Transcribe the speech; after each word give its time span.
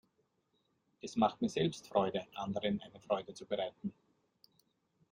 Es 1.03 1.15
macht 1.15 1.41
mir 1.41 1.49
selbst 1.49 1.87
Freude, 1.87 2.25
anderen 2.33 2.81
eine 2.81 2.99
Freude 3.01 3.35
zu 3.35 3.45
bereiten. 3.45 3.93